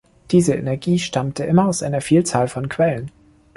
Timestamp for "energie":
0.55-0.97